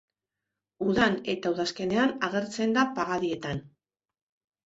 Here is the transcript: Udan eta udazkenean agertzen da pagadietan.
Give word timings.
Udan 0.91 1.17
eta 1.33 1.51
udazkenean 1.57 2.15
agertzen 2.29 2.73
da 2.77 2.85
pagadietan. 2.95 3.61